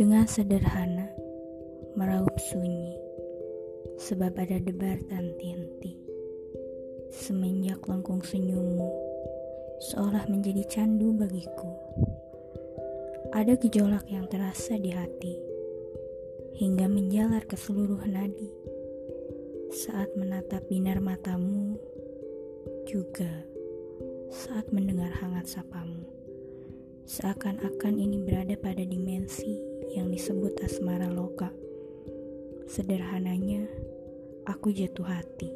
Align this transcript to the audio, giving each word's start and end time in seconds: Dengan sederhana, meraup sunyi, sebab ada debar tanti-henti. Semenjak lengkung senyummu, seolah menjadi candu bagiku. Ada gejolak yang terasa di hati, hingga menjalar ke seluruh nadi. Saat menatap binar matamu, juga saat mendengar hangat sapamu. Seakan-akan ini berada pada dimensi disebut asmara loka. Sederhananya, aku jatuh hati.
Dengan 0.00 0.24
sederhana, 0.24 1.12
meraup 1.92 2.32
sunyi, 2.40 2.96
sebab 4.00 4.32
ada 4.32 4.56
debar 4.56 4.96
tanti-henti. 5.12 5.92
Semenjak 7.12 7.84
lengkung 7.84 8.24
senyummu, 8.24 8.88
seolah 9.92 10.24
menjadi 10.32 10.64
candu 10.72 11.12
bagiku. 11.12 11.68
Ada 13.36 13.60
gejolak 13.60 14.08
yang 14.08 14.24
terasa 14.24 14.80
di 14.80 14.88
hati, 14.88 15.36
hingga 16.56 16.88
menjalar 16.88 17.44
ke 17.44 17.60
seluruh 17.60 18.00
nadi. 18.08 18.48
Saat 19.84 20.16
menatap 20.16 20.64
binar 20.72 21.04
matamu, 21.04 21.76
juga 22.88 23.44
saat 24.32 24.64
mendengar 24.72 25.12
hangat 25.12 25.60
sapamu. 25.60 26.08
Seakan-akan 27.10 27.98
ini 27.98 28.22
berada 28.22 28.54
pada 28.54 28.86
dimensi 28.86 29.49
disebut 30.20 30.52
asmara 30.60 31.08
loka. 31.08 31.48
Sederhananya, 32.68 33.64
aku 34.44 34.68
jatuh 34.68 35.08
hati. 35.08 35.48